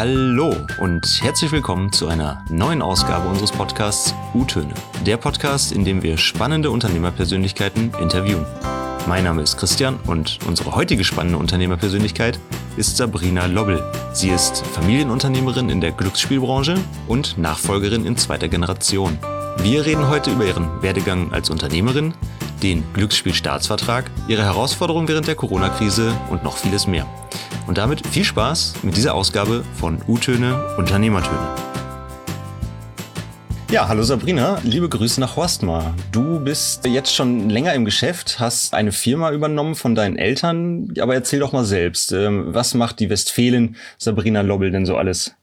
[0.00, 4.72] Hallo und herzlich willkommen zu einer neuen Ausgabe unseres Podcasts U-Töne.
[5.04, 8.46] Der Podcast, in dem wir spannende Unternehmerpersönlichkeiten interviewen.
[9.08, 12.38] Mein Name ist Christian und unsere heutige spannende Unternehmerpersönlichkeit
[12.76, 13.82] ist Sabrina Lobbel.
[14.12, 16.76] Sie ist Familienunternehmerin in der Glücksspielbranche
[17.08, 19.18] und Nachfolgerin in zweiter Generation.
[19.64, 22.14] Wir reden heute über ihren Werdegang als Unternehmerin,
[22.62, 27.06] den Glücksspielstaatsvertrag, ihre Herausforderungen während der Corona-Krise und noch vieles mehr.
[27.66, 31.68] Und damit viel Spaß mit dieser Ausgabe von U-Töne Unternehmertöne.
[33.70, 35.94] Ja, hallo Sabrina, liebe Grüße nach Horstmar.
[36.10, 41.12] Du bist jetzt schon länger im Geschäft, hast eine Firma übernommen von deinen Eltern, aber
[41.12, 45.34] erzähl doch mal selbst, ähm, was macht die Westfälin Sabrina Lobbel denn so alles?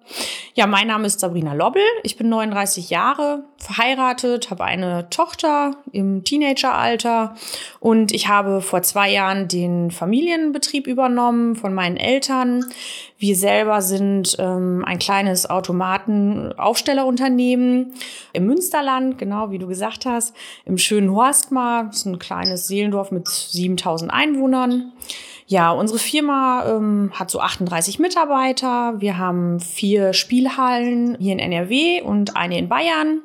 [0.54, 1.82] Ja, mein Name ist Sabrina Lobbel.
[2.04, 7.36] Ich bin 39 Jahre, verheiratet, habe eine Tochter im Teenageralter
[7.82, 12.63] und ich habe vor zwei Jahren den Familienbetrieb übernommen von meinen Eltern.
[13.18, 17.93] Wir selber sind ähm, ein kleines Automatenaufstellerunternehmen
[18.32, 20.34] im Münsterland, genau wie du gesagt hast,
[20.65, 21.85] im schönen Horstmar.
[21.85, 24.93] Das ist ein kleines Seelendorf mit 7000 Einwohnern.
[25.48, 28.96] Ja, unsere Firma ähm, hat so 38 Mitarbeiter.
[28.98, 33.21] Wir haben vier Spielhallen hier in NRW und eine in Bayern.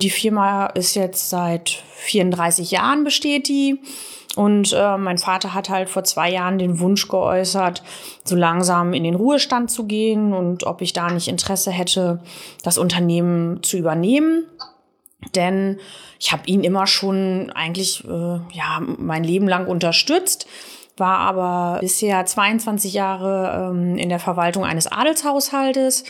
[0.00, 3.80] Die Firma ist jetzt seit 34 Jahren besteht die.
[4.36, 7.82] Und äh, mein Vater hat halt vor zwei Jahren den Wunsch geäußert,
[8.24, 12.20] so langsam in den Ruhestand zu gehen und ob ich da nicht Interesse hätte,
[12.62, 14.44] das Unternehmen zu übernehmen.
[15.36, 15.78] Denn
[16.18, 20.46] ich habe ihn immer schon eigentlich äh, ja mein Leben lang unterstützt
[20.96, 26.04] war aber bisher 22 Jahre ähm, in der Verwaltung eines Adelshaushaltes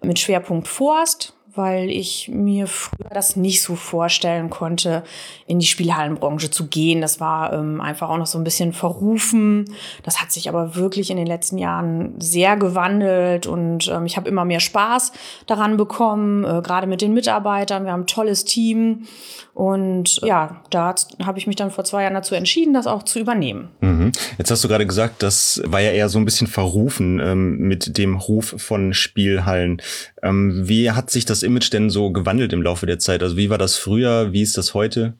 [0.00, 5.02] mit Schwerpunkt Forst weil ich mir früher das nicht so vorstellen konnte,
[5.46, 7.00] in die Spielhallenbranche zu gehen.
[7.00, 9.64] Das war ähm, einfach auch noch so ein bisschen verrufen.
[10.04, 14.28] Das hat sich aber wirklich in den letzten Jahren sehr gewandelt und ähm, ich habe
[14.28, 15.12] immer mehr Spaß
[15.46, 17.84] daran bekommen, äh, gerade mit den Mitarbeitern.
[17.84, 19.08] Wir haben ein tolles Team
[19.58, 23.18] und ja, da habe ich mich dann vor zwei Jahren dazu entschieden, das auch zu
[23.18, 23.70] übernehmen.
[23.80, 24.12] Mhm.
[24.38, 27.98] Jetzt hast du gerade gesagt, das war ja eher so ein bisschen verrufen ähm, mit
[27.98, 29.82] dem Ruf von Spielhallen.
[30.22, 33.20] Ähm, wie hat sich das Image denn so gewandelt im Laufe der Zeit?
[33.20, 34.32] Also wie war das früher?
[34.32, 35.14] Wie ist das heute?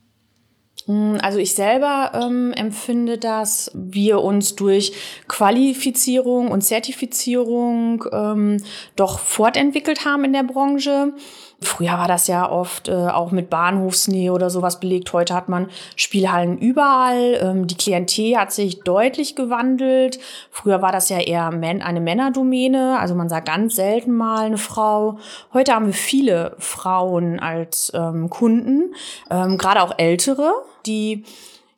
[0.87, 4.93] Hm, also ich selber ähm, empfinde, dass wir uns durch
[5.27, 8.63] Qualifizierung und Zertifizierung ähm,
[8.95, 11.13] doch fortentwickelt haben in der Branche.
[11.61, 15.13] Früher war das ja oft äh, auch mit Bahnhofsnähe oder sowas belegt.
[15.13, 17.37] Heute hat man Spielhallen überall.
[17.43, 20.21] Ähm, die Klientel hat sich deutlich gewandelt.
[20.53, 22.97] Früher war das ja eher Men eine Männerdomäne.
[23.01, 25.19] Also man sah ganz selten mal eine Frau.
[25.53, 28.95] Heute haben wir viele Frauen als ähm, Kunden,
[29.29, 30.53] ähm, gerade auch ältere,
[30.87, 31.25] die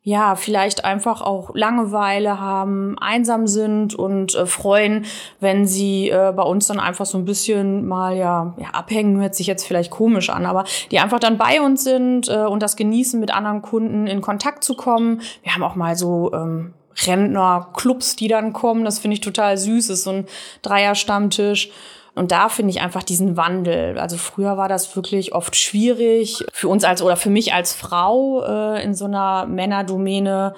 [0.03, 5.05] ja, vielleicht einfach auch Langeweile haben, einsam sind und äh, freuen,
[5.39, 9.35] wenn sie äh, bei uns dann einfach so ein bisschen mal ja, ja abhängen, hört
[9.35, 12.75] sich jetzt vielleicht komisch an, aber die einfach dann bei uns sind äh, und das
[12.75, 15.21] genießen, mit anderen Kunden in Kontakt zu kommen.
[15.43, 16.73] Wir haben auch mal so ähm,
[17.05, 18.83] Rentner-Clubs, die dann kommen.
[18.85, 19.87] Das finde ich total süß.
[19.87, 20.25] Das ist so ein
[20.63, 21.71] Dreier-Stammtisch.
[22.13, 23.97] Und da finde ich einfach diesen Wandel.
[23.97, 28.43] Also früher war das wirklich oft schwierig für uns als oder für mich als Frau
[28.43, 30.53] äh, in so einer Männerdomäne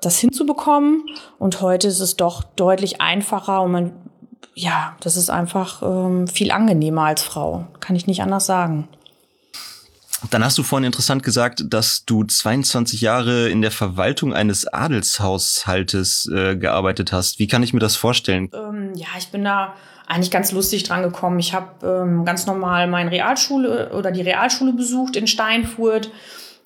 [0.00, 1.04] das hinzubekommen.
[1.38, 3.92] Und heute ist es doch deutlich einfacher und man,
[4.54, 7.66] ja, das ist einfach ähm, viel angenehmer als Frau.
[7.80, 8.88] Kann ich nicht anders sagen.
[10.30, 16.28] Dann hast du vorhin interessant gesagt, dass du 22 Jahre in der Verwaltung eines Adelshaushaltes
[16.34, 17.38] äh, gearbeitet hast.
[17.38, 18.50] Wie kann ich mir das vorstellen?
[18.52, 19.74] Ähm, ja, ich bin da
[20.08, 21.38] eigentlich ganz lustig dran gekommen.
[21.38, 26.10] Ich habe ähm, ganz normal meine Realschule oder die Realschule besucht in Steinfurt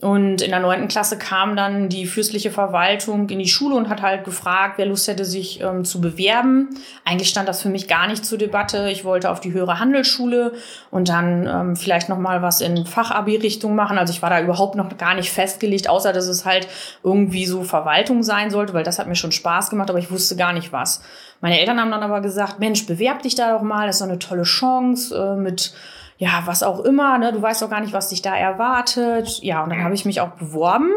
[0.03, 4.03] und in der neunten Klasse kam dann die fürstliche Verwaltung in die Schule und hat
[4.03, 6.71] halt gefragt, wer Lust hätte, sich ähm, zu bewerben.
[7.05, 8.91] Eigentlich stand das für mich gar nicht zur Debatte.
[8.91, 10.55] Ich wollte auf die höhere Handelsschule
[10.91, 13.97] und dann ähm, vielleicht noch mal was in Fachabi-Richtung machen.
[13.97, 16.67] Also ich war da überhaupt noch gar nicht festgelegt, außer dass es halt
[17.05, 20.35] irgendwie so Verwaltung sein sollte, weil das hat mir schon Spaß gemacht, aber ich wusste
[20.35, 21.01] gar nicht was.
[21.43, 24.09] Meine Eltern haben dann aber gesagt, Mensch, bewerb dich da doch mal, das ist doch
[24.09, 25.75] eine tolle Chance äh, mit
[26.17, 27.33] ja, was auch immer, ne?
[27.33, 29.41] du weißt doch gar nicht, was dich da erwartet.
[29.43, 30.91] Ja, und dann habe ich mich auch beworben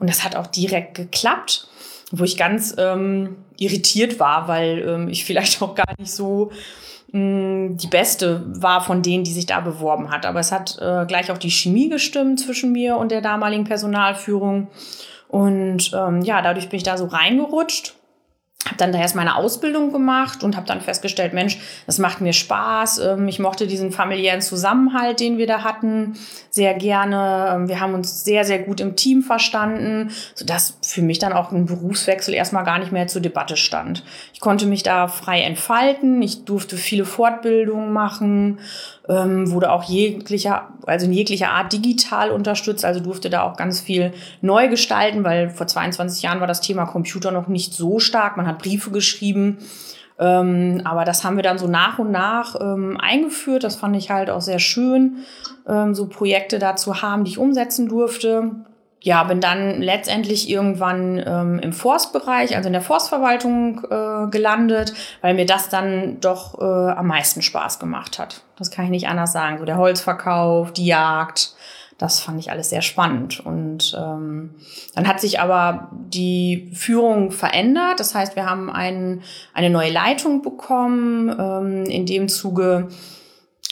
[0.00, 1.68] und das hat auch direkt geklappt,
[2.10, 6.50] wo ich ganz ähm, irritiert war, weil ähm, ich vielleicht auch gar nicht so
[7.12, 10.26] mh, mm, die beste war von denen, die sich da beworben hat.
[10.26, 14.66] Aber es hat äh, gleich auch die Chemie gestimmt zwischen mir und der damaligen Personalführung.
[15.28, 17.94] Und ähm, ja, dadurch bin ich da so reingerutscht
[18.66, 22.32] habe dann da erst meine Ausbildung gemacht und habe dann festgestellt, Mensch, das macht mir
[22.32, 22.98] Spaß.
[22.98, 26.14] Ähm, ich mochte diesen familiären Zusammenhalt, den wir da hatten,
[26.50, 27.52] sehr gerne.
[27.54, 31.50] Ähm, wir haben uns sehr, sehr gut im Team verstanden, sodass für mich dann auch
[31.50, 34.04] ein Berufswechsel erstmal gar nicht mehr zur Debatte stand.
[34.32, 36.22] Ich konnte mich da frei entfalten.
[36.22, 38.58] Ich durfte viele Fortbildungen machen,
[39.08, 43.80] ähm, wurde auch jeglicher, also in jeglicher Art digital unterstützt, also durfte da auch ganz
[43.80, 48.36] viel neu gestalten, weil vor 22 Jahren war das Thema Computer noch nicht so stark.
[48.36, 49.58] Man hat Briefe geschrieben.
[50.18, 53.64] Ähm, aber das haben wir dann so nach und nach ähm, eingeführt.
[53.64, 55.18] Das fand ich halt auch sehr schön,
[55.66, 58.52] ähm, so Projekte da zu haben, die ich umsetzen durfte.
[59.04, 65.34] Ja, bin dann letztendlich irgendwann ähm, im Forstbereich, also in der Forstverwaltung äh, gelandet, weil
[65.34, 68.42] mir das dann doch äh, am meisten Spaß gemacht hat.
[68.56, 69.58] Das kann ich nicht anders sagen.
[69.58, 71.56] So der Holzverkauf, die Jagd,
[71.98, 73.38] das fand ich alles sehr spannend.
[73.44, 74.54] Und ähm,
[74.94, 77.98] dann hat sich aber die Führung verändert.
[77.98, 79.22] Das heißt, wir haben ein,
[79.52, 81.28] eine neue Leitung bekommen.
[81.38, 82.88] Ähm, in dem Zuge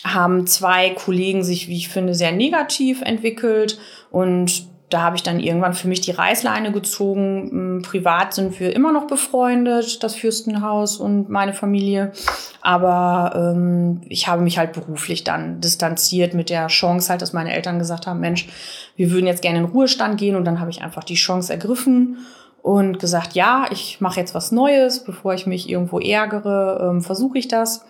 [0.03, 3.79] haben zwei Kollegen sich, wie ich finde, sehr negativ entwickelt.
[4.11, 7.48] Und da habe ich dann irgendwann für mich die Reißleine gezogen.
[7.50, 12.12] Hm, privat sind wir immer noch befreundet, das Fürstenhaus und meine Familie.
[12.60, 17.54] Aber ähm, ich habe mich halt beruflich dann distanziert mit der Chance halt, dass meine
[17.54, 18.48] Eltern gesagt haben, Mensch,
[18.96, 20.34] wir würden jetzt gerne in Ruhestand gehen.
[20.34, 22.19] Und dann habe ich einfach die Chance ergriffen
[22.62, 27.38] und gesagt, ja, ich mache jetzt was Neues, bevor ich mich irgendwo ärgere, ähm, versuche
[27.38, 27.84] ich das.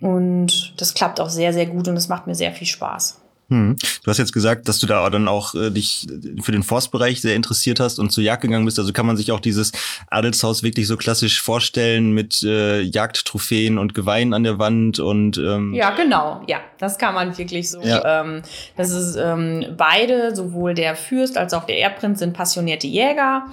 [0.00, 3.23] Und das klappt auch sehr, sehr gut und es macht mir sehr viel Spaß.
[3.50, 3.76] Hm.
[4.02, 6.06] Du hast jetzt gesagt, dass du da dann auch äh, dich
[6.40, 8.78] für den Forstbereich sehr interessiert hast und zur Jagd gegangen bist.
[8.78, 9.72] Also kann man sich auch dieses
[10.08, 15.74] Adelshaus wirklich so klassisch vorstellen mit äh, Jagdtrophäen und Geweihen an der Wand und ähm
[15.74, 17.82] ja genau, ja, das kann man wirklich so.
[17.82, 18.22] Ja.
[18.22, 18.42] Ähm,
[18.76, 23.46] das ist ähm, beide, sowohl der Fürst als auch der Erbprinz sind passionierte Jäger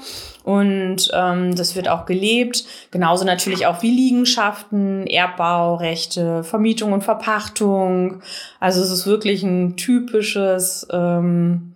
[0.43, 2.65] und ähm, das wird auch gelebt.
[2.91, 8.21] Genauso natürlich auch wie Liegenschaften, Erbbaurechte, Vermietung und Verpachtung.
[8.59, 11.75] Also es ist wirklich ein typisches ähm,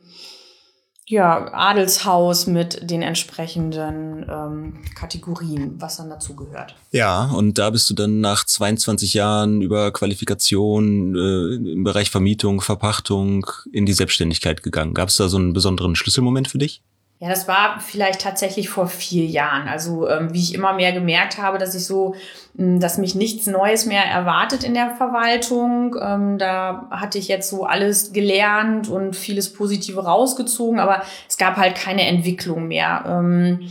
[1.08, 6.76] ja, Adelshaus mit den entsprechenden ähm, Kategorien, was dann dazu gehört.
[6.92, 12.62] Ja, und da bist du dann nach 22 Jahren über Qualifikation äh, im Bereich Vermietung,
[12.62, 14.96] Verpachtung in die Selbstständigkeit gegangen.
[14.96, 16.82] Gab es da so einen besonderen Schlüsselmoment für dich?
[17.20, 19.70] Ja, das war vielleicht tatsächlich vor vier Jahren.
[19.70, 22.14] Also ähm, wie ich immer mehr gemerkt habe, dass ich so,
[22.58, 25.96] hm, dass mich nichts Neues mehr erwartet in der Verwaltung.
[26.02, 31.56] Ähm, da hatte ich jetzt so alles gelernt und vieles Positive rausgezogen, aber es gab
[31.56, 33.06] halt keine Entwicklung mehr.
[33.08, 33.70] Ähm,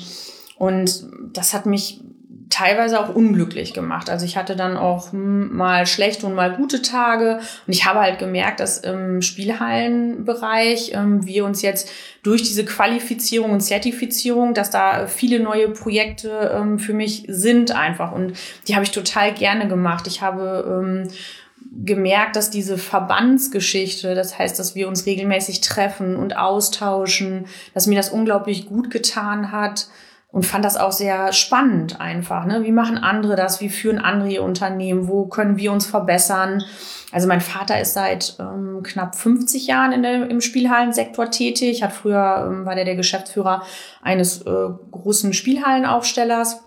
[0.57, 1.05] und
[1.35, 2.01] das hat mich
[2.55, 4.09] teilweise auch unglücklich gemacht.
[4.09, 7.41] Also ich hatte dann auch hm, mal schlechte und mal gute Tage.
[7.67, 11.91] Und ich habe halt gemerkt, dass im Spielhallenbereich ähm, wir uns jetzt
[12.23, 18.13] durch diese Qualifizierung und Zertifizierung, dass da viele neue Projekte ähm, für mich sind einfach.
[18.13, 18.35] Und
[18.69, 20.07] die habe ich total gerne gemacht.
[20.07, 21.09] Ich habe ähm,
[21.85, 27.97] gemerkt, dass diese Verbandsgeschichte, das heißt, dass wir uns regelmäßig treffen und austauschen, dass mir
[27.97, 29.89] das unglaublich gut getan hat
[30.35, 32.45] und fand das auch sehr spannend einfach.
[32.45, 32.65] Ne?
[32.65, 33.61] Wie machen andere das?
[33.61, 35.07] Wie führen andere ihr Unternehmen?
[35.07, 36.65] Wo können wir uns verbessern?
[37.13, 41.85] Also mein Vater ist seit ähm, knapp 50 Jahren in der, im Spielhallensektor tätig.
[41.85, 43.63] Hat früher ähm, war der der Geschäftsführer
[44.03, 46.65] eines äh, großen Spielhallenaufstellers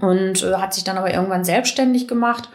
[0.00, 2.48] und äh, hat sich dann aber irgendwann selbstständig gemacht.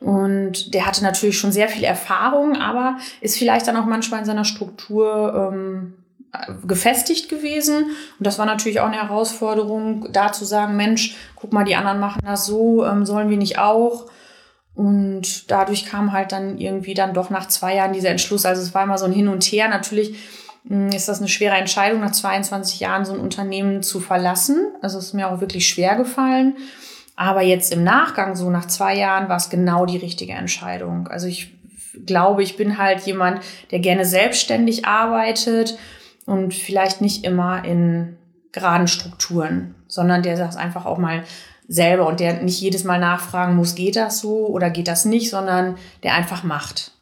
[0.00, 4.26] Und der hatte natürlich schon sehr viel Erfahrung, aber ist vielleicht dann auch manchmal in
[4.26, 5.94] seiner Struktur ähm,
[6.66, 7.84] gefestigt gewesen.
[8.18, 12.00] Und das war natürlich auch eine Herausforderung, da zu sagen, Mensch, guck mal, die anderen
[12.00, 14.06] machen das so, ähm, sollen wir nicht auch?
[14.74, 18.44] Und dadurch kam halt dann irgendwie dann doch nach zwei Jahren dieser Entschluss.
[18.44, 19.68] Also es war immer so ein Hin und Her.
[19.68, 20.16] Natürlich
[20.68, 24.68] hm, ist das eine schwere Entscheidung, nach 22 Jahren so ein Unternehmen zu verlassen.
[24.82, 26.56] Also es ist mir auch wirklich schwer gefallen.
[27.16, 31.08] Aber jetzt im Nachgang, so nach zwei Jahren, war es genau die richtige Entscheidung.
[31.08, 31.54] Also ich
[32.04, 33.40] glaube, ich bin halt jemand,
[33.70, 35.78] der gerne selbstständig arbeitet
[36.26, 38.16] und vielleicht nicht immer in
[38.52, 41.24] geraden Strukturen, sondern der das einfach auch mal
[41.68, 45.30] selber und der nicht jedes Mal nachfragen muss, geht das so oder geht das nicht,
[45.30, 46.92] sondern der einfach macht.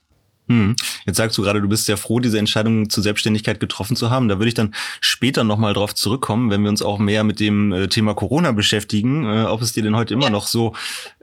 [0.48, 0.76] Hm.
[1.06, 4.28] Jetzt sagst du gerade, du bist sehr froh, diese Entscheidung zur Selbstständigkeit getroffen zu haben.
[4.28, 7.72] Da würde ich dann später nochmal drauf zurückkommen, wenn wir uns auch mehr mit dem
[7.72, 10.74] äh, Thema Corona beschäftigen, äh, ob es dir denn heute immer noch so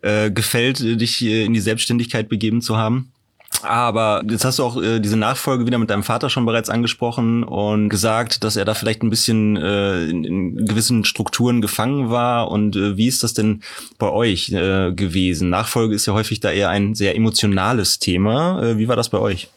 [0.01, 3.11] äh, gefällt, dich in die Selbstständigkeit begeben zu haben.
[3.63, 7.43] Aber jetzt hast du auch äh, diese Nachfolge wieder mit deinem Vater schon bereits angesprochen
[7.43, 12.49] und gesagt, dass er da vielleicht ein bisschen äh, in, in gewissen Strukturen gefangen war.
[12.49, 13.61] Und äh, wie ist das denn
[13.97, 15.49] bei euch äh, gewesen?
[15.49, 18.61] Nachfolge ist ja häufig da eher ein sehr emotionales Thema.
[18.61, 19.49] Äh, wie war das bei euch?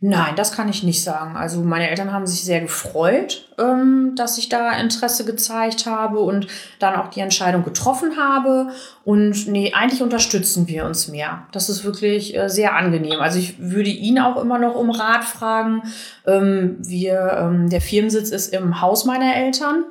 [0.00, 1.36] Nein, das kann ich nicht sagen.
[1.36, 6.48] Also meine Eltern haben sich sehr gefreut, ähm, dass ich da Interesse gezeigt habe und
[6.78, 8.68] dann auch die Entscheidung getroffen habe.
[9.04, 11.46] Und nee, eigentlich unterstützen wir uns mehr.
[11.50, 13.20] Das ist wirklich äh, sehr angenehm.
[13.20, 15.82] Also ich würde ihn auch immer noch um Rat fragen.
[16.26, 19.86] Ähm, wir, ähm, der Firmensitz ist im Haus meiner Eltern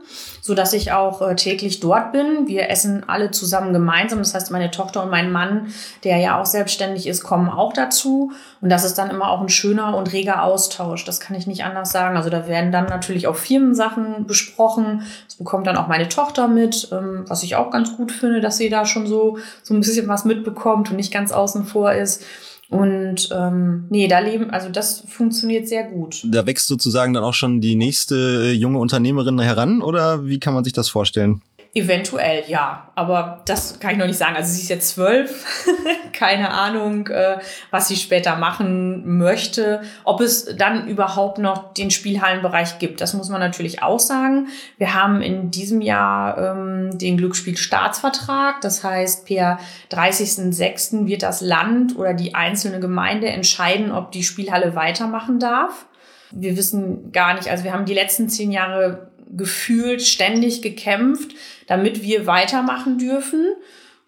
[0.45, 2.45] so dass ich auch äh, täglich dort bin.
[2.45, 4.19] Wir essen alle zusammen gemeinsam.
[4.19, 5.73] Das heißt, meine Tochter und mein Mann,
[6.03, 8.31] der ja auch selbstständig ist, kommen auch dazu.
[8.61, 11.03] Und das ist dann immer auch ein schöner und reger Austausch.
[11.03, 12.15] Das kann ich nicht anders sagen.
[12.15, 15.01] Also da werden dann natürlich auch Firmensachen besprochen.
[15.25, 18.57] Das bekommt dann auch meine Tochter mit, ähm, was ich auch ganz gut finde, dass
[18.57, 22.23] sie da schon so, so ein bisschen was mitbekommt und nicht ganz außen vor ist.
[22.69, 26.25] Und ähm, nee, da leben, also das funktioniert sehr gut.
[26.25, 30.53] Da wächst sozusagen dann auch schon die nächste äh, junge Unternehmerin heran oder wie kann
[30.53, 31.41] man sich das vorstellen?
[31.77, 32.89] Eventuell, ja.
[32.95, 34.37] Aber das kann ich noch nicht sagen.
[34.37, 35.45] Also sie ist jetzt zwölf.
[36.13, 37.39] Keine Ahnung, äh,
[37.69, 39.81] was sie später machen möchte.
[40.05, 44.47] Ob es dann überhaupt noch den Spielhallenbereich gibt, das muss man natürlich auch sagen.
[44.77, 48.61] Wir haben in diesem Jahr ähm, den Glücksspielstaatsvertrag.
[48.61, 49.59] Das heißt, per
[49.91, 51.07] 30.06.
[51.07, 55.87] wird das Land oder die einzelne Gemeinde entscheiden, ob die Spielhalle weitermachen darf.
[56.31, 61.31] Wir wissen gar nicht, also wir haben die letzten zehn Jahre gefühlt ständig gekämpft,
[61.67, 63.47] damit wir weitermachen dürfen.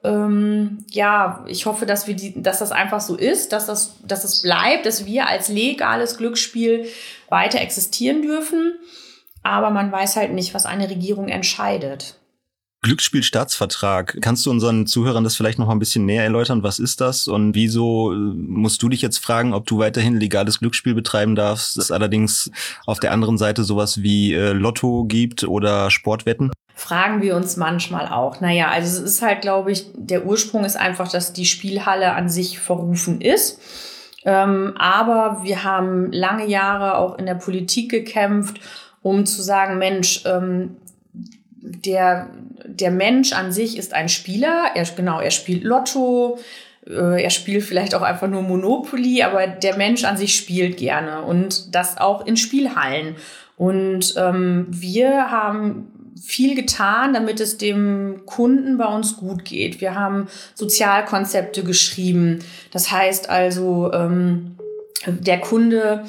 [0.03, 4.23] Ähm, ja, ich hoffe, dass wir die, dass das einfach so ist, dass das, dass
[4.23, 6.85] es bleibt, dass wir als legales Glücksspiel
[7.29, 8.73] weiter existieren dürfen.
[9.43, 12.15] Aber man weiß halt nicht, was eine Regierung entscheidet.
[12.83, 14.17] Glücksspielstaatsvertrag.
[14.21, 16.63] Kannst du unseren Zuhörern das vielleicht noch ein bisschen näher erläutern?
[16.63, 20.59] Was ist das und wieso äh, musst du dich jetzt fragen, ob du weiterhin legales
[20.59, 21.77] Glücksspiel betreiben darfst?
[21.77, 22.51] Es allerdings
[22.85, 26.51] auf der anderen Seite sowas wie äh, Lotto gibt oder Sportwetten?
[26.75, 28.39] Fragen wir uns manchmal auch.
[28.39, 32.29] Naja, also es ist halt, glaube ich, der Ursprung ist einfach, dass die Spielhalle an
[32.29, 33.59] sich verrufen ist.
[34.23, 38.59] Ähm, aber wir haben lange Jahre auch in der Politik gekämpft,
[39.01, 40.77] um zu sagen, Mensch, ähm,
[41.61, 42.29] der,
[42.65, 44.71] der Mensch an sich ist ein Spieler.
[44.75, 46.39] Er, genau, er spielt Lotto,
[46.87, 51.23] äh, er spielt vielleicht auch einfach nur Monopoly, aber der Mensch an sich spielt gerne
[51.23, 53.15] und das auch in Spielhallen.
[53.57, 55.91] Und ähm, wir haben
[56.23, 59.81] viel getan, damit es dem Kunden bei uns gut geht.
[59.81, 62.39] Wir haben Sozialkonzepte geschrieben.
[62.71, 64.57] Das heißt also, ähm,
[65.05, 66.03] der Kunde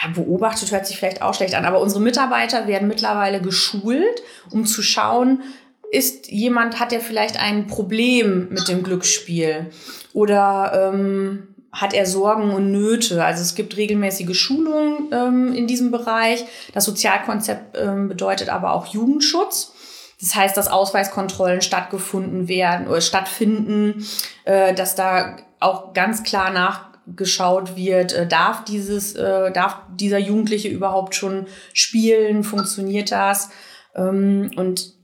[0.00, 4.64] ja, beobachtet hört sich vielleicht auch schlecht an, aber unsere Mitarbeiter werden mittlerweile geschult, um
[4.64, 5.42] zu schauen,
[5.90, 9.70] ist jemand, hat er vielleicht ein Problem mit dem Glücksspiel
[10.12, 13.24] oder ähm, hat er Sorgen und Nöte?
[13.24, 16.44] Also es gibt regelmäßige Schulungen ähm, in diesem Bereich.
[16.74, 19.72] Das Sozialkonzept ähm, bedeutet aber auch Jugendschutz.
[20.20, 24.06] Das heißt, dass Ausweiskontrollen stattgefunden werden oder stattfinden,
[24.44, 30.18] äh, dass da auch ganz klar nach geschaut wird, äh, darf dieses, äh, darf dieser
[30.18, 33.50] Jugendliche überhaupt schon spielen, funktioniert das?
[33.94, 34.94] Ähm, und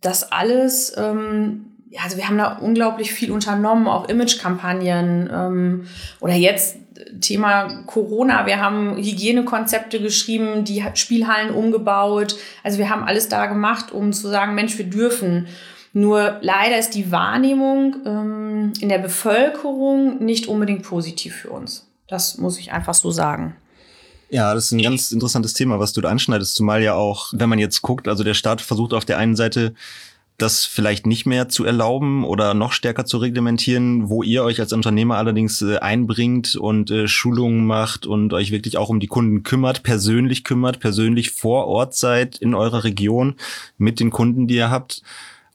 [0.00, 5.86] das alles, ähm, ja, also wir haben da unglaublich viel unternommen, auch Imagekampagnen ähm,
[6.20, 6.76] oder jetzt
[7.20, 12.36] Thema Corona, wir haben Hygienekonzepte geschrieben, die Spielhallen umgebaut.
[12.62, 15.46] Also wir haben alles da gemacht, um zu sagen, Mensch, wir dürfen.
[15.98, 21.88] Nur leider ist die Wahrnehmung ähm, in der Bevölkerung nicht unbedingt positiv für uns.
[22.06, 23.56] Das muss ich einfach so sagen.
[24.30, 27.48] Ja, das ist ein ganz interessantes Thema, was du da anschneidest, zumal ja auch, wenn
[27.48, 29.74] man jetzt guckt, also der Staat versucht auf der einen Seite
[30.36, 34.72] das vielleicht nicht mehr zu erlauben oder noch stärker zu reglementieren, wo ihr euch als
[34.72, 39.42] Unternehmer allerdings äh, einbringt und äh, Schulungen macht und euch wirklich auch um die Kunden
[39.42, 43.34] kümmert, persönlich kümmert, persönlich vor Ort seid in eurer Region
[43.78, 45.02] mit den Kunden, die ihr habt.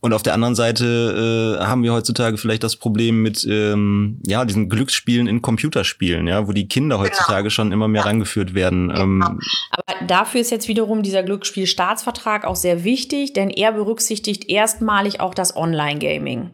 [0.04, 4.44] Und auf der anderen Seite äh, haben wir heutzutage vielleicht das Problem mit ähm, ja
[4.44, 7.08] diesen Glücksspielen in Computerspielen, ja, wo die Kinder genau.
[7.08, 7.50] heutzutage genau.
[7.52, 8.08] schon immer mehr ja.
[8.08, 8.90] rangeführt werden.
[8.90, 9.02] Genau.
[9.02, 9.40] Ähm,
[9.72, 15.34] Aber dafür ist jetzt wiederum dieser Glücksspielstaatsvertrag auch sehr wichtig, denn er berücksichtigt erstmalig auch
[15.34, 16.52] das Online-Gaming.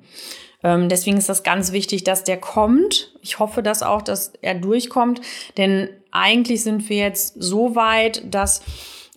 [0.61, 3.15] Ähm, deswegen ist das ganz wichtig, dass der kommt.
[3.23, 5.21] Ich hoffe, dass auch, dass er durchkommt,
[5.57, 8.61] denn eigentlich sind wir jetzt so weit, dass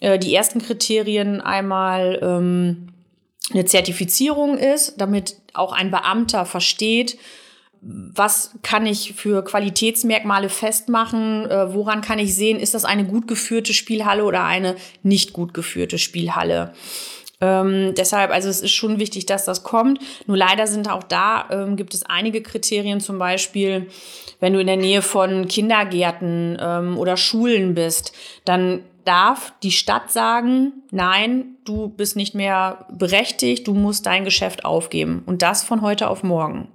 [0.01, 2.89] äh, die ersten Kriterien einmal ähm,
[3.51, 7.19] eine Zertifizierung ist, damit auch ein Beamter versteht,
[7.85, 11.51] was kann ich für Qualitätsmerkmale festmachen?
[11.51, 15.53] Äh, woran kann ich sehen, ist das eine gut geführte Spielhalle oder eine nicht gut
[15.53, 16.75] geführte Spielhalle?
[17.43, 19.99] Ähm, deshalb, also es ist schon wichtig, dass das kommt.
[20.27, 23.89] Nur leider sind auch da, ähm, gibt es einige Kriterien, zum Beispiel,
[24.39, 28.13] wenn du in der Nähe von Kindergärten ähm, oder Schulen bist,
[28.45, 34.65] dann darf die Stadt sagen, nein, du bist nicht mehr berechtigt, du musst dein Geschäft
[34.65, 35.25] aufgeben.
[35.27, 36.69] Und das von heute auf morgen.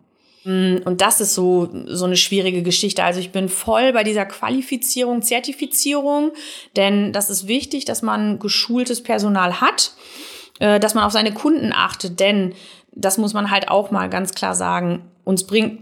[0.43, 3.05] Mm, und das ist so, so eine schwierige Geschichte.
[3.05, 6.31] Also ich bin voll bei dieser Qualifizierung, Zertifizierung,
[6.75, 9.93] denn das ist wichtig, dass man geschultes Personal hat,
[10.59, 12.53] äh, dass man auf seine Kunden achtet, denn
[12.91, 15.03] das muss man halt auch mal ganz klar sagen.
[15.23, 15.81] Uns bringt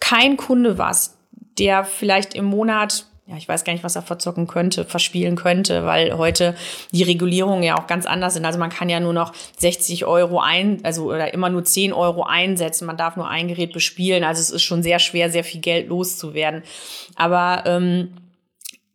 [0.00, 1.16] kein Kunde was,
[1.58, 5.84] der vielleicht im Monat ja, ich weiß gar nicht, was er verzocken könnte, verspielen könnte,
[5.84, 6.54] weil heute
[6.92, 8.46] die Regulierungen ja auch ganz anders sind.
[8.46, 12.22] Also man kann ja nur noch 60 Euro ein, also oder immer nur 10 Euro
[12.22, 12.86] einsetzen.
[12.86, 14.24] Man darf nur ein Gerät bespielen.
[14.24, 16.62] Also es ist schon sehr schwer, sehr viel Geld loszuwerden.
[17.16, 18.14] Aber ähm,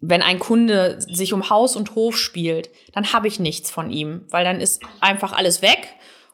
[0.06, 4.26] wenn ein Kunde sich um Haus und Hof spielt, dann habe ich nichts von ihm,
[4.30, 5.88] weil dann ist einfach alles weg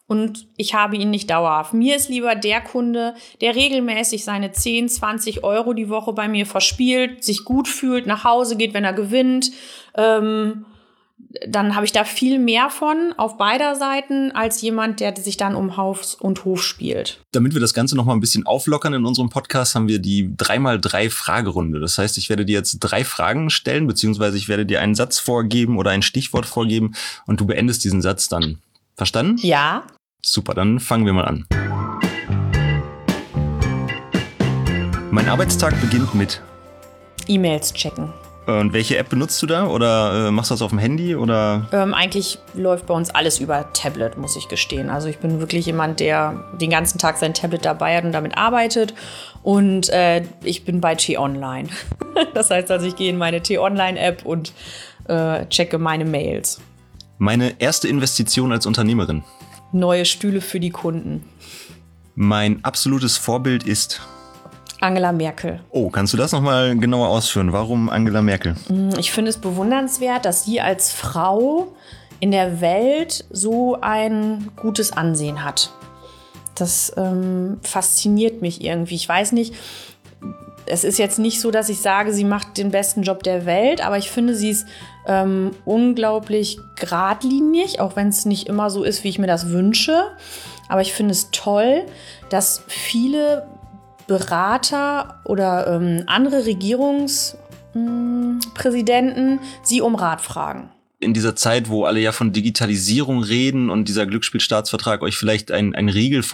[0.07, 1.73] und ich habe ihn nicht dauerhaft.
[1.73, 6.47] Mir ist lieber der Kunde, der regelmäßig seine 10, 20 Euro die Woche bei mir
[6.47, 9.51] verspielt, sich gut fühlt, nach Hause geht, wenn er gewinnt.
[9.95, 10.65] Ähm,
[11.47, 15.55] dann habe ich da viel mehr von auf beider Seiten als jemand, der sich dann
[15.55, 17.21] um Haus und Hof spielt.
[17.31, 20.29] Damit wir das Ganze noch mal ein bisschen auflockern in unserem Podcast, haben wir die
[20.29, 21.79] 3x3 Fragerunde.
[21.79, 25.19] Das heißt, ich werde dir jetzt drei Fragen stellen, beziehungsweise ich werde dir einen Satz
[25.19, 26.93] vorgeben oder ein Stichwort vorgeben
[27.25, 28.57] und du beendest diesen Satz dann.
[28.95, 29.37] Verstanden?
[29.41, 29.83] Ja.
[30.21, 31.45] Super, dann fangen wir mal an.
[35.11, 36.41] Mein Arbeitstag beginnt mit
[37.27, 38.13] E-Mails checken.
[38.57, 39.67] Und welche App benutzt du da?
[39.67, 41.15] Oder äh, machst du das auf dem Handy?
[41.15, 41.67] Oder?
[41.71, 44.89] Ähm, eigentlich läuft bei uns alles über Tablet, muss ich gestehen.
[44.89, 48.37] Also ich bin wirklich jemand, der den ganzen Tag sein Tablet dabei hat und damit
[48.37, 48.93] arbeitet.
[49.43, 51.69] Und äh, ich bin bei T-Online.
[52.33, 54.53] das heißt also, ich gehe in meine T-Online-App und
[55.07, 56.59] äh, checke meine Mails.
[57.17, 59.23] Meine erste Investition als Unternehmerin
[59.71, 61.25] neue Stühle für die Kunden.
[62.15, 64.01] Mein absolutes Vorbild ist
[64.81, 65.59] Angela Merkel.
[65.71, 67.51] Oh, kannst du das nochmal genauer ausführen?
[67.51, 68.55] Warum Angela Merkel?
[68.69, 71.73] Mm, ich finde es bewundernswert, dass sie als Frau
[72.19, 75.71] in der Welt so ein gutes Ansehen hat.
[76.55, 78.95] Das ähm, fasziniert mich irgendwie.
[78.95, 79.53] Ich weiß nicht,
[80.65, 83.83] es ist jetzt nicht so, dass ich sage, sie macht den besten Job der Welt,
[83.83, 84.67] aber ich finde, sie ist
[85.07, 90.03] ähm, unglaublich geradlinig, auch wenn es nicht immer so ist, wie ich mir das wünsche.
[90.67, 91.85] Aber ich finde es toll,
[92.29, 93.47] dass viele
[94.09, 100.69] Berater oder ähm, andere Regierungspräsidenten hm, sie um Rat fragen
[101.01, 105.73] in dieser Zeit, wo alle ja von Digitalisierung reden und dieser Glücksspielstaatsvertrag euch vielleicht ein,
[105.73, 105.87] ein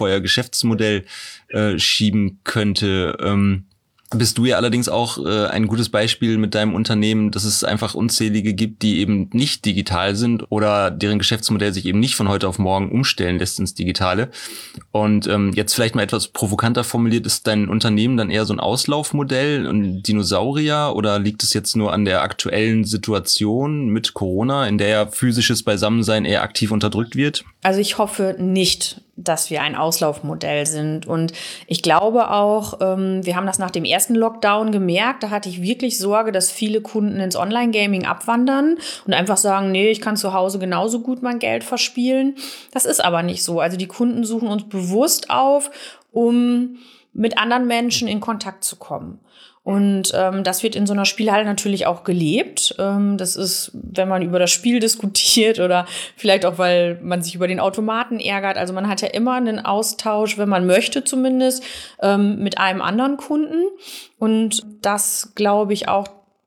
[0.06, 1.04] euer Geschäftsmodell
[1.48, 3.16] äh, schieben könnte.
[3.20, 3.66] Ähm,
[4.10, 7.94] bist du ja allerdings auch äh, ein gutes Beispiel mit deinem Unternehmen, dass es einfach
[7.94, 12.46] unzählige gibt, die eben nicht digital sind oder deren Geschäftsmodell sich eben nicht von heute
[12.46, 14.30] auf morgen umstellen lässt ins Digitale.
[14.92, 18.60] Und ähm, jetzt vielleicht mal etwas provokanter formuliert, ist dein Unternehmen dann eher so ein
[18.60, 24.78] Auslaufmodell, ein Dinosaurier oder liegt es jetzt nur an der aktuellen Situation mit Corona, in
[24.78, 27.44] der ja physisches Beisammensein eher aktiv unterdrückt wird?
[27.66, 31.04] Also ich hoffe nicht, dass wir ein Auslaufmodell sind.
[31.04, 31.32] Und
[31.66, 35.24] ich glaube auch, ähm, wir haben das nach dem ersten Lockdown gemerkt.
[35.24, 39.90] Da hatte ich wirklich Sorge, dass viele Kunden ins Online-Gaming abwandern und einfach sagen, nee,
[39.90, 42.36] ich kann zu Hause genauso gut mein Geld verspielen.
[42.70, 43.58] Das ist aber nicht so.
[43.58, 45.72] Also die Kunden suchen uns bewusst auf,
[46.12, 46.76] um
[47.12, 49.18] mit anderen Menschen in Kontakt zu kommen.
[49.66, 52.76] Und ähm, das wird in so einer Spielhalle natürlich auch gelebt.
[52.78, 57.34] Ähm, das ist, wenn man über das Spiel diskutiert oder vielleicht auch, weil man sich
[57.34, 58.58] über den Automaten ärgert.
[58.58, 61.64] Also man hat ja immer einen Austausch, wenn man möchte zumindest,
[62.00, 63.64] ähm, mit einem anderen Kunden.
[64.20, 66.06] Und das glaube ich auch,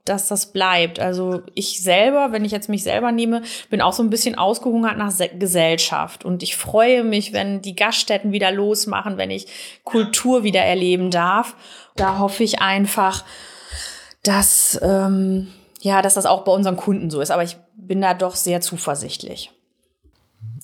[0.09, 0.99] dass das bleibt.
[0.99, 4.97] Also ich selber, wenn ich jetzt mich selber nehme, bin auch so ein bisschen ausgehungert
[4.97, 6.25] nach Gesellschaft.
[6.25, 9.47] Und ich freue mich, wenn die Gaststätten wieder losmachen, wenn ich
[9.83, 11.55] Kultur wieder erleben darf.
[11.99, 13.23] Da hoffe ich einfach,
[14.23, 15.47] dass, ähm,
[15.81, 17.31] ja, dass das auch bei unseren Kunden so ist.
[17.31, 19.51] Aber ich bin da doch sehr zuversichtlich.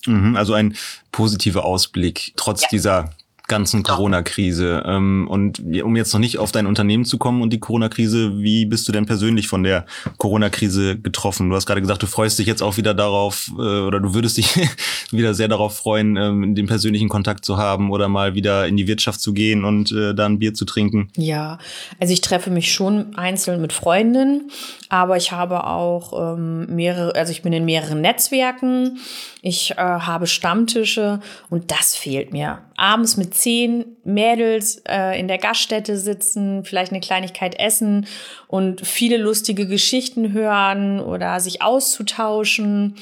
[0.06, 0.76] Mhm, also ein
[1.12, 2.68] positiver Ausblick, trotz ja.
[2.70, 3.10] dieser
[3.48, 4.82] ganzen Corona-Krise.
[4.86, 8.66] Ähm, und um jetzt noch nicht auf dein Unternehmen zu kommen und die Corona-Krise, wie
[8.66, 9.86] bist du denn persönlich von der
[10.18, 11.48] Corona-Krise getroffen?
[11.48, 14.36] Du hast gerade gesagt, du freust dich jetzt auch wieder darauf äh, oder du würdest
[14.36, 14.54] dich
[15.10, 18.86] wieder sehr darauf freuen, ähm, den persönlichen Kontakt zu haben oder mal wieder in die
[18.86, 21.10] Wirtschaft zu gehen und äh, da ein Bier zu trinken.
[21.16, 21.58] Ja,
[22.00, 24.50] also ich treffe mich schon einzeln mit Freundinnen,
[24.88, 28.98] aber ich habe auch ähm, mehrere, also ich bin in mehreren Netzwerken,
[29.42, 32.58] ich äh, habe Stammtische und das fehlt mir.
[32.76, 38.06] Abends mit zehn Mädels äh, in der Gaststätte sitzen, vielleicht eine Kleinigkeit essen
[38.48, 42.96] und viele lustige Geschichten hören oder sich auszutauschen.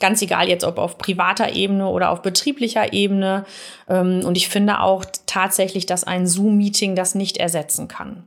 [0.00, 3.44] Ganz egal jetzt, ob auf privater Ebene oder auf betrieblicher Ebene.
[3.88, 8.24] Ähm, und ich finde auch tatsächlich, dass ein Zoom-Meeting das nicht ersetzen kann.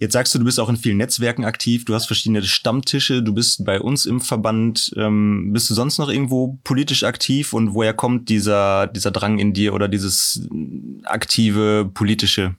[0.00, 3.34] Jetzt sagst du, du bist auch in vielen Netzwerken aktiv, du hast verschiedene Stammtische, du
[3.34, 4.92] bist bei uns im Verband.
[4.96, 9.52] Ähm, bist du sonst noch irgendwo politisch aktiv und woher kommt dieser, dieser Drang in
[9.52, 10.48] dir oder dieses
[11.04, 12.54] aktive politische?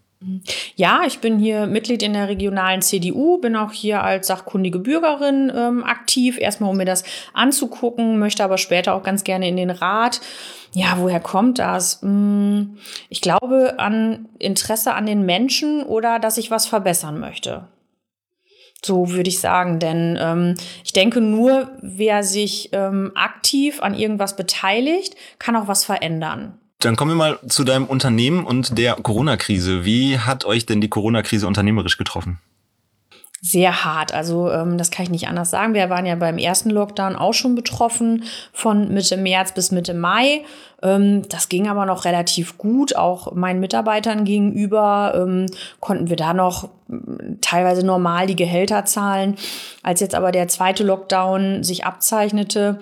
[0.76, 5.52] Ja, ich bin hier Mitglied in der regionalen CDU, bin auch hier als sachkundige Bürgerin
[5.56, 9.72] ähm, aktiv, erstmal um mir das anzugucken, möchte aber später auch ganz gerne in den
[9.72, 10.22] Rat.
[10.74, 12.02] Ja, woher kommt das?
[12.02, 12.78] Hm,
[13.10, 17.68] ich glaube an Interesse an den Menschen oder dass ich was verbessern möchte.
[18.84, 24.36] So würde ich sagen, denn ähm, ich denke, nur wer sich ähm, aktiv an irgendwas
[24.36, 26.58] beteiligt, kann auch was verändern.
[26.80, 29.86] Dann kommen wir mal zu deinem Unternehmen und der Corona-Krise.
[29.86, 32.40] Wie hat euch denn die Corona-Krise unternehmerisch getroffen?
[33.44, 34.14] Sehr hart.
[34.14, 35.74] Also ähm, das kann ich nicht anders sagen.
[35.74, 38.24] Wir waren ja beim ersten Lockdown auch schon betroffen
[38.54, 40.44] von Mitte März bis Mitte Mai.
[40.84, 42.96] Ähm, das ging aber noch relativ gut.
[42.96, 45.48] Auch meinen Mitarbeitern gegenüber ähm,
[45.80, 46.94] konnten wir da noch äh,
[47.42, 49.36] teilweise normal die Gehälter zahlen.
[49.82, 52.80] Als jetzt aber der zweite Lockdown sich abzeichnete,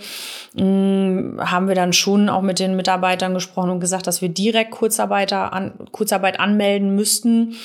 [0.55, 4.27] mh, mm, haben wir dann schon auch mit den Mitarbeitern gesprochen und gesagt, dass wir
[4.27, 7.55] direkt Kurzarbeiter an, Kurzarbeit anmelden müssten.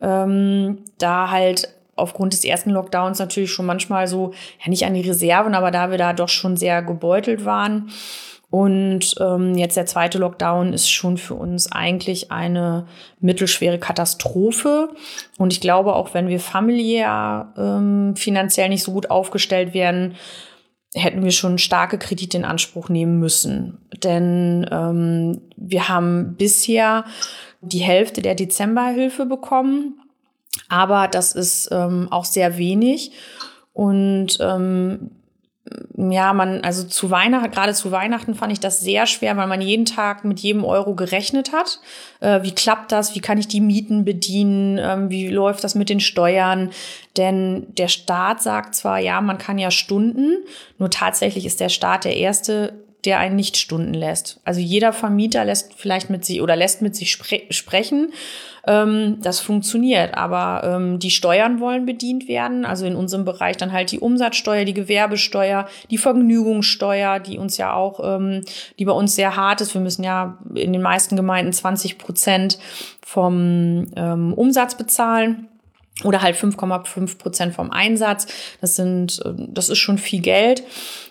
[0.00, 1.68] Ähm, da halt
[2.00, 4.32] aufgrund des ersten Lockdowns natürlich schon manchmal so,
[4.62, 7.90] ja nicht an die Reserven, aber da wir da doch schon sehr gebeutelt waren.
[8.50, 12.86] Und ähm, jetzt der zweite Lockdown ist schon für uns eigentlich eine
[13.20, 14.88] mittelschwere Katastrophe.
[15.38, 20.16] Und ich glaube, auch wenn wir familiär ähm, finanziell nicht so gut aufgestellt werden,
[20.94, 23.78] hätten wir schon starke Kredite in Anspruch nehmen müssen.
[24.02, 27.04] Denn ähm, wir haben bisher
[27.60, 29.99] die Hälfte der Dezemberhilfe bekommen.
[30.70, 33.12] Aber das ist ähm, auch sehr wenig.
[33.72, 35.10] Und ähm,
[35.96, 39.60] ja, man, also zu Weihnachten, gerade zu Weihnachten fand ich das sehr schwer, weil man
[39.60, 41.80] jeden Tag mit jedem Euro gerechnet hat.
[42.20, 43.14] Äh, wie klappt das?
[43.14, 44.78] Wie kann ich die Mieten bedienen?
[44.78, 46.70] Ähm, wie läuft das mit den Steuern?
[47.16, 50.38] Denn der Staat sagt zwar, ja, man kann ja Stunden,
[50.78, 52.72] nur tatsächlich ist der Staat der erste,
[53.04, 54.40] der einen nicht Stunden lässt.
[54.44, 58.12] Also jeder Vermieter lässt vielleicht mit sich oder lässt mit sich spre sprechen
[58.66, 60.14] ähm, das funktioniert.
[60.14, 62.64] Aber ähm, die Steuern wollen bedient werden.
[62.64, 67.72] Also in unserem Bereich dann halt die Umsatzsteuer, die Gewerbesteuer, die Vergnügungssteuer, die uns ja
[67.72, 68.42] auch, ähm,
[68.78, 69.74] die bei uns sehr hart ist.
[69.74, 72.58] Wir müssen ja in den meisten Gemeinden 20 Prozent
[73.04, 75.48] vom ähm, Umsatz bezahlen
[76.04, 78.26] oder halt 5,5 Prozent vom Einsatz.
[78.60, 80.62] Das sind, äh, das ist schon viel Geld.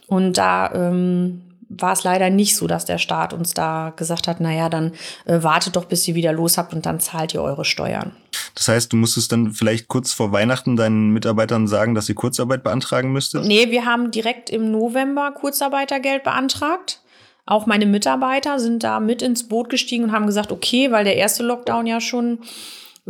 [0.08, 4.39] Und da ähm, war es leider nicht so, dass der Staat uns da gesagt hat,
[4.39, 4.91] naja, dann
[5.25, 8.12] äh, wartet doch, bis ihr wieder los habt und dann zahlt ihr eure Steuern.
[8.55, 12.63] Das heißt, du musstest dann vielleicht kurz vor Weihnachten deinen Mitarbeitern sagen, dass sie Kurzarbeit
[12.63, 13.41] beantragen müsste?
[13.41, 17.01] Nee, wir haben direkt im November Kurzarbeitergeld beantragt.
[17.45, 21.15] Auch meine Mitarbeiter sind da mit ins Boot gestiegen und haben gesagt, okay, weil der
[21.15, 22.39] erste Lockdown ja schon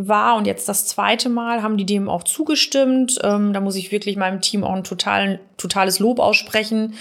[0.08, 3.20] war und jetzt das zweite Mal haben die dem auch zugestimmt.
[3.22, 6.94] Ähm, da muss ich wirklich meinem Team auch ein total, totales Lob aussprechen,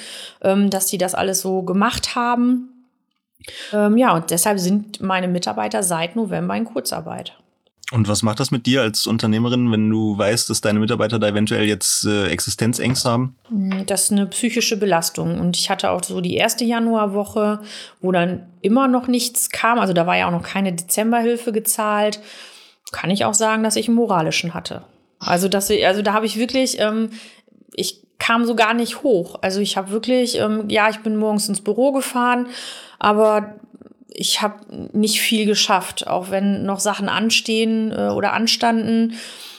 [0.42, 2.88] ähm, dass die das alles so gemacht haben.
[3.72, 7.34] Ähm, ja, und deshalb sind meine Mitarbeiter seit November in Kurzarbeit.
[7.90, 11.28] Und was macht das mit dir als Unternehmerin, wenn du weißt, dass deine Mitarbeiter da
[11.28, 13.36] eventuell jetzt äh, Existenzängste haben?
[13.48, 15.38] Hm, das ist eine psychische Belastung.
[15.38, 17.60] Und ich hatte auch so die erste Januarwoche,
[18.00, 19.78] wo dann immer noch nichts kam.
[19.78, 22.20] Also da war ja auch noch keine Dezemberhilfe gezahlt
[22.92, 24.82] kann ich auch sagen, dass ich einen moralischen hatte.
[25.18, 27.10] Also, dass ich, also da habe ich wirklich, ähm,
[27.74, 29.36] ich kam so gar nicht hoch.
[29.42, 32.48] Also ich habe wirklich, ähm, ja, ich bin morgens ins Büro gefahren,
[32.98, 33.54] aber
[34.08, 34.56] ich habe
[34.92, 39.14] nicht viel geschafft, auch wenn noch Sachen anstehen äh, oder anstanden.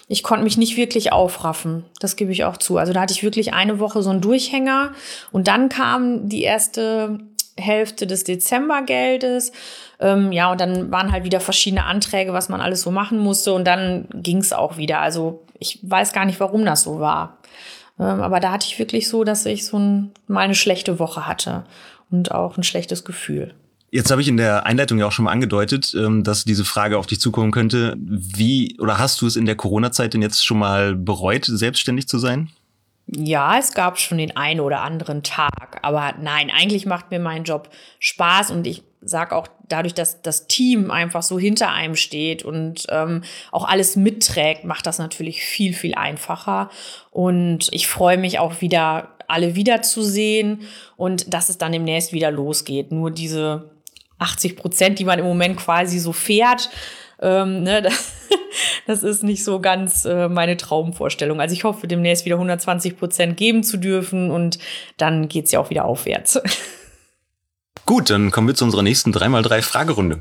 [0.07, 1.85] Ich konnte mich nicht wirklich aufraffen.
[1.99, 2.77] Das gebe ich auch zu.
[2.77, 4.91] Also da hatte ich wirklich eine Woche so einen Durchhänger
[5.31, 7.19] und dann kam die erste
[7.59, 9.51] Hälfte des Dezembergeldes.
[9.99, 13.53] Ähm, ja, und dann waren halt wieder verschiedene Anträge, was man alles so machen musste.
[13.53, 14.99] Und dann ging es auch wieder.
[14.99, 17.37] Also ich weiß gar nicht, warum das so war.
[17.99, 21.27] Ähm, aber da hatte ich wirklich so, dass ich so ein, mal eine schlechte Woche
[21.27, 21.65] hatte
[22.09, 23.53] und auch ein schlechtes Gefühl.
[23.91, 26.97] Jetzt habe ich in der Einleitung ja auch schon mal angedeutet, ähm, dass diese Frage
[26.97, 27.95] auf dich zukommen könnte.
[27.97, 32.19] Wie oder hast du es in der Corona-Zeit denn jetzt schon mal bereut, selbstständig zu
[32.19, 32.49] sein?
[33.11, 37.43] Ja, es gab schon den einen oder anderen Tag, aber nein, eigentlich macht mir mein
[37.43, 37.69] Job
[37.99, 42.85] Spaß und ich sag auch dadurch, dass das Team einfach so hinter einem steht und
[42.89, 46.69] ähm, auch alles mitträgt, macht das natürlich viel, viel einfacher.
[47.09, 50.61] Und ich freue mich auch wieder, alle wiederzusehen
[50.97, 52.91] und dass es dann demnächst wieder losgeht.
[52.91, 53.71] Nur diese
[54.19, 56.69] 80 Prozent, die man im Moment quasi so fährt,
[57.21, 58.13] ähm, ne, das,
[58.87, 61.41] das ist nicht so ganz äh, meine Traumvorstellung.
[61.41, 64.59] Also ich hoffe, demnächst wieder 120 Prozent geben zu dürfen und
[64.97, 66.41] dann geht's ja auch wieder aufwärts.
[67.85, 70.19] Gut, dann kommen wir zu unserer nächsten 3x3 Fragerunde.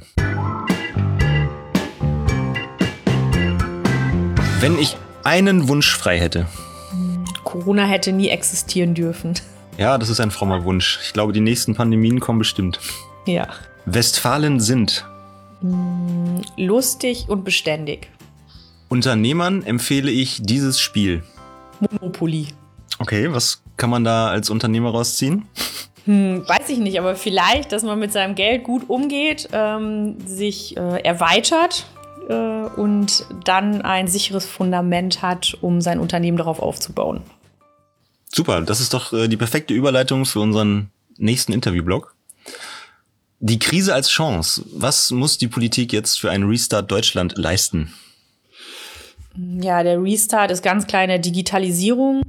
[4.60, 6.46] Wenn ich einen Wunsch frei hätte.
[7.44, 9.34] Corona hätte nie existieren dürfen.
[9.78, 10.98] Ja, das ist ein frommer Wunsch.
[11.04, 12.80] Ich glaube, die nächsten Pandemien kommen bestimmt.
[13.26, 13.46] Ja.
[13.86, 15.06] Westfalen sind
[16.56, 18.10] lustig und beständig.
[18.88, 21.22] Unternehmern empfehle ich dieses Spiel.
[21.80, 22.48] Monopoly.
[22.98, 25.46] Okay, was kann man da als Unternehmer rausziehen?
[26.04, 30.76] Hm, weiß ich nicht, aber vielleicht, dass man mit seinem Geld gut umgeht, ähm, sich
[30.76, 31.86] äh, erweitert
[32.28, 37.20] äh, und dann ein sicheres Fundament hat, um sein Unternehmen darauf aufzubauen.
[38.32, 42.14] Super, das ist doch äh, die perfekte Überleitung für unseren nächsten Interviewblog.
[43.40, 44.64] Die Krise als Chance.
[44.72, 47.94] Was muss die Politik jetzt für einen Restart Deutschland leisten?
[49.36, 52.22] Ja, der Restart ist ganz kleine Digitalisierung,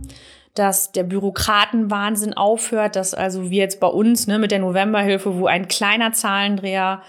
[0.54, 5.48] dass der Bürokratenwahnsinn aufhört, dass also wie jetzt bei uns ne, mit der Novemberhilfe, wo
[5.48, 7.02] ein kleiner Zahlendreher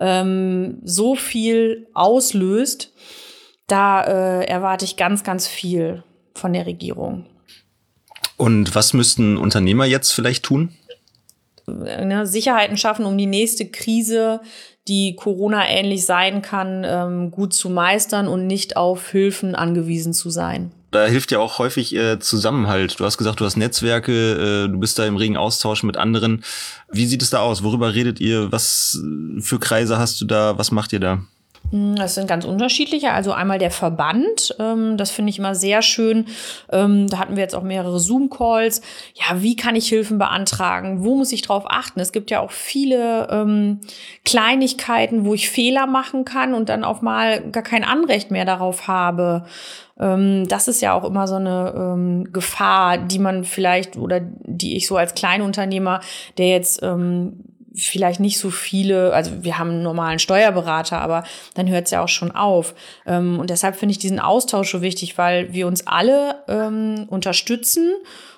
[0.00, 2.92] ähm, so viel auslöst,
[3.66, 6.02] da äh, erwarte ich ganz, ganz viel
[6.34, 7.26] von der Regierung.
[8.36, 10.74] Und was müssten Unternehmer jetzt vielleicht tun?
[11.66, 14.40] Ne, Sicherheiten schaffen, um die nächste Krise,
[14.86, 20.72] die Corona-ähnlich sein kann, ähm, gut zu meistern und nicht auf Hilfen angewiesen zu sein.
[20.90, 23.00] Da hilft ja auch häufig äh, Zusammenhalt.
[23.00, 26.44] Du hast gesagt, du hast Netzwerke, äh, du bist da im regen Austausch mit anderen.
[26.92, 27.64] Wie sieht es da aus?
[27.64, 28.52] Worüber redet ihr?
[28.52, 29.02] Was
[29.40, 30.56] für Kreise hast du da?
[30.56, 31.22] Was macht ihr da?
[31.70, 33.12] Hm, das sind ganz unterschiedliche.
[33.12, 36.26] Also einmal der Verband, ähm, das finde ich immer sehr schön.
[36.70, 38.82] Ähm, da hatten wir jetzt auch mehrere Zoom-Calls.
[39.14, 41.04] Ja, wie kann ich Hilfen beantragen?
[41.04, 42.00] Wo muss ich drauf achten?
[42.00, 43.80] Es gibt ja auch viele ähm,
[44.24, 48.88] Kleinigkeiten, wo ich Fehler machen kann und dann auch mal gar kein Anrecht mehr darauf
[48.88, 49.44] habe.
[49.96, 54.88] Das ist ja auch immer so eine ähm, Gefahr, die man vielleicht oder die ich
[54.88, 56.00] so als Kleinunternehmer,
[56.36, 57.44] der jetzt ähm,
[57.74, 62.02] vielleicht nicht so viele, also wir haben einen normalen Steuerberater, aber dann hört es ja
[62.02, 62.74] auch schon auf.
[63.06, 67.92] Ähm, und deshalb finde ich diesen Austausch so wichtig, weil wir uns alle ähm, unterstützen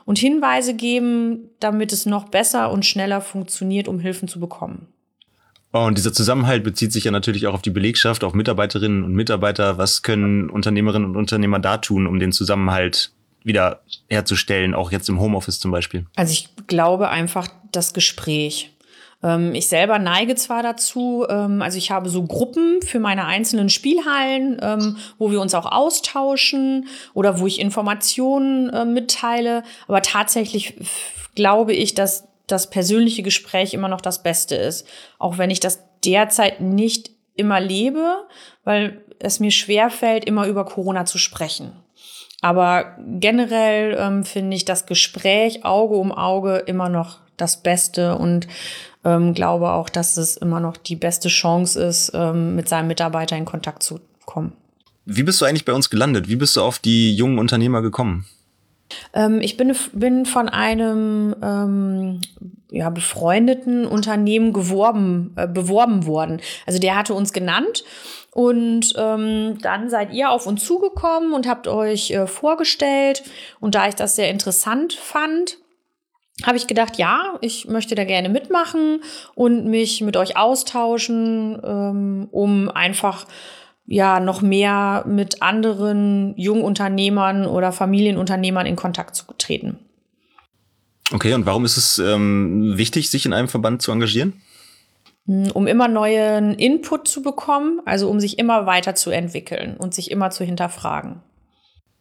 [0.05, 4.89] und Hinweise geben, damit es noch besser und schneller funktioniert, um Hilfen zu bekommen.
[5.73, 9.77] Und dieser Zusammenhalt bezieht sich ja natürlich auch auf die Belegschaft, auf Mitarbeiterinnen und Mitarbeiter.
[9.77, 13.13] Was können Unternehmerinnen und Unternehmer da tun, um den Zusammenhalt
[13.45, 16.07] wieder herzustellen, auch jetzt im Homeoffice zum Beispiel?
[16.17, 18.76] Also ich glaube einfach das Gespräch.
[19.27, 23.69] Ähm, ich selber neige zwar dazu, ähm, also ich habe so Gruppen für meine einzelnen
[23.69, 30.75] Spielhallen, ähm, wo wir uns auch austauschen oder wo ich Informationen mitteile, aber tatsächlich
[31.35, 34.87] glaube ich, dass das persönliche Gespräch immer noch das Beste ist,
[35.19, 38.27] auch wenn ich das derzeit nicht immer lebe,
[38.65, 41.73] weil es mir schwer fällt, immer über Corona zu sprechen.
[42.43, 48.47] Aber generell ähm, finde ich das Gespräch Auge um Auge immer noch das Beste und
[49.07, 53.37] ähm, glaube auch, dass es immer noch die beste Chance ist, ähm, mit seinem Mitarbeiter
[53.37, 54.53] in Kontakt zu kommen.
[55.05, 56.29] Wie bist du eigentlich bei uns gelandet?
[56.29, 58.27] Wie bist du auf die jungen Unternehmer gekommen?
[59.15, 62.21] Ähm, ich bin, bin von einem ähm,
[62.73, 66.41] ja, befreundeten Unternehmen geworben, äh, beworben worden.
[66.67, 67.85] Also der hatte uns genannt
[68.33, 73.23] und ähm, dann seid ihr auf uns zugekommen und habt euch äh, vorgestellt.
[73.61, 75.59] Und da ich das sehr interessant fand,
[76.45, 79.03] habe ich gedacht, ja, ich möchte da gerne mitmachen
[79.35, 83.27] und mich mit euch austauschen, ähm, um einfach
[83.87, 89.79] ja noch mehr mit anderen Jungunternehmern oder Familienunternehmern in Kontakt zu treten.
[91.13, 94.43] Okay, und warum ist es ähm, wichtig, sich in einem Verband zu engagieren?
[95.27, 100.31] Hm, um immer neuen Input zu bekommen, also um sich immer weiterzuentwickeln und sich immer
[100.31, 101.23] zu hinterfragen.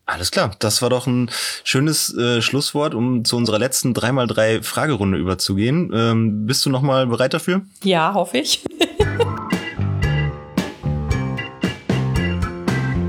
[0.08, 1.32] Alles klar, das war doch ein
[1.63, 5.91] schönes äh, Schlusswort, um zu unserer letzten 3x3 Fragerunde überzugehen.
[5.96, 7.63] Ähm, bist du noch mal bereit dafür?
[7.84, 8.63] Ja, hoffe ich.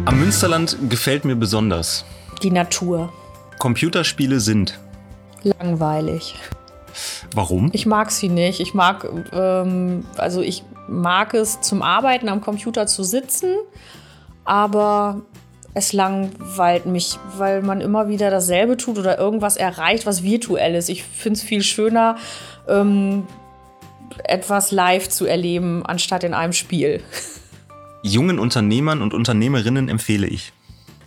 [0.06, 2.06] Am Münsterland gefällt mir besonders.
[2.42, 3.12] Die Natur.
[3.58, 4.78] Computerspiele sind.
[5.42, 6.34] Langweilig.
[7.34, 7.68] Warum?
[7.74, 8.60] Ich mag sie nicht.
[8.60, 13.54] Ich mag, ähm, also ich mag es zum Arbeiten am Computer zu sitzen,
[14.46, 15.20] aber
[15.76, 20.88] es langweilt mich, weil man immer wieder dasselbe tut oder irgendwas erreicht, was virtuell ist.
[20.88, 22.16] Ich finde es viel schöner,
[22.66, 23.26] ähm,
[24.24, 27.02] etwas live zu erleben, anstatt in einem Spiel.
[28.02, 30.54] Jungen Unternehmern und Unternehmerinnen empfehle ich.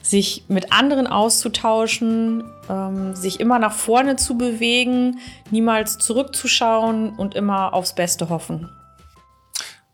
[0.03, 5.17] Sich mit anderen auszutauschen, ähm, sich immer nach vorne zu bewegen,
[5.49, 8.69] niemals zurückzuschauen und immer aufs Beste hoffen.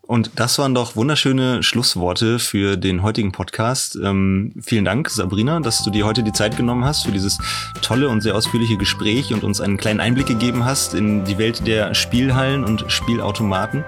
[0.06, 3.98] Und das waren doch wunderschöne Schlussworte für den heutigen Podcast.
[4.00, 7.38] Ähm, vielen Dank, Sabrina, dass du dir heute die Zeit genommen hast für dieses
[7.82, 11.66] tolle und sehr ausführliche Gespräch und uns einen kleinen Einblick gegeben hast in die Welt
[11.66, 13.84] der Spielhallen und Spielautomaten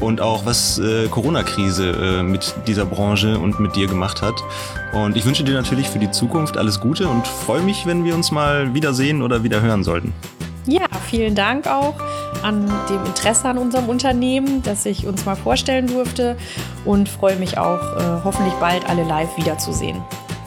[0.00, 4.34] und auch was äh, Corona-Krise äh, mit dieser Branche und mit dir gemacht hat.
[4.92, 8.16] Und ich wünsche dir natürlich für die Zukunft alles Gute und freue mich, wenn wir
[8.16, 10.12] uns mal wiedersehen oder wieder hören sollten.
[10.66, 11.94] Ja, vielen Dank auch
[12.42, 16.36] an dem Interesse an unserem Unternehmen, dass ich uns mal vorstellen durfte
[16.84, 20.00] und freue mich auch, äh, hoffentlich bald alle live wiederzusehen.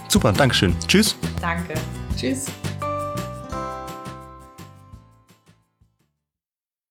[0.08, 0.76] Super, Dankeschön.
[0.88, 1.18] Tschüss.
[1.42, 1.74] Danke.
[2.18, 2.46] Tschüss.